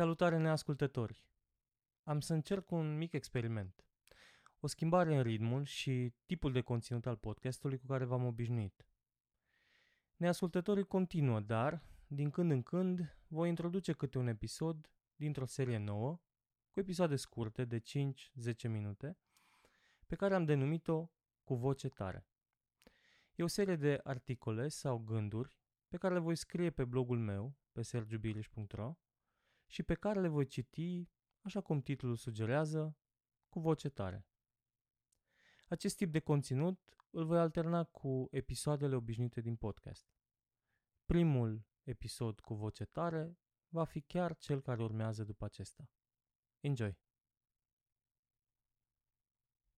Salutare 0.00 0.38
neascultători! 0.38 1.24
Am 2.02 2.20
să 2.20 2.34
încerc 2.34 2.70
un 2.70 2.96
mic 2.96 3.12
experiment. 3.12 3.84
O 4.60 4.66
schimbare 4.66 5.16
în 5.16 5.22
ritmul 5.22 5.64
și 5.64 6.14
tipul 6.26 6.52
de 6.52 6.60
conținut 6.60 7.06
al 7.06 7.16
podcastului 7.16 7.78
cu 7.78 7.86
care 7.86 8.04
v-am 8.04 8.24
obișnuit. 8.24 8.86
Neascultătorii 10.16 10.84
continuă, 10.84 11.40
dar, 11.40 11.82
din 12.06 12.30
când 12.30 12.50
în 12.50 12.62
când, 12.62 13.16
voi 13.26 13.48
introduce 13.48 13.92
câte 13.92 14.18
un 14.18 14.26
episod 14.26 14.90
dintr-o 15.14 15.44
serie 15.44 15.78
nouă, 15.78 16.20
cu 16.70 16.80
episoade 16.80 17.16
scurte 17.16 17.64
de 17.64 17.80
5-10 17.80 17.82
minute, 18.62 19.18
pe 20.06 20.14
care 20.14 20.34
am 20.34 20.44
denumit-o 20.44 21.10
cu 21.44 21.54
voce 21.54 21.88
tare. 21.88 22.26
E 23.34 23.42
o 23.42 23.46
serie 23.46 23.76
de 23.76 24.00
articole 24.02 24.68
sau 24.68 24.98
gânduri 24.98 25.60
pe 25.88 25.96
care 25.96 26.14
le 26.14 26.20
voi 26.20 26.36
scrie 26.36 26.70
pe 26.70 26.84
blogul 26.84 27.18
meu, 27.18 27.56
pe 27.72 27.82
sergiubiliș.ro, 27.82 28.96
și 29.70 29.82
pe 29.82 29.94
care 29.94 30.20
le 30.20 30.28
voi 30.28 30.46
citi, 30.46 31.08
așa 31.40 31.60
cum 31.60 31.80
titlul 31.80 32.16
sugerează, 32.16 32.96
cu 33.48 33.60
voce 33.60 33.88
tare. 33.88 34.26
Acest 35.68 35.96
tip 35.96 36.12
de 36.12 36.20
conținut 36.20 36.80
îl 37.10 37.24
voi 37.24 37.38
alterna 37.38 37.84
cu 37.84 38.28
episoadele 38.30 38.94
obișnuite 38.94 39.40
din 39.40 39.56
podcast. 39.56 40.06
Primul 41.04 41.66
episod 41.82 42.40
cu 42.40 42.54
voce 42.54 42.84
tare 42.84 43.38
va 43.68 43.84
fi 43.84 44.00
chiar 44.00 44.36
cel 44.36 44.60
care 44.60 44.82
urmează 44.82 45.24
după 45.24 45.44
acesta. 45.44 45.90
Enjoy! 46.60 46.98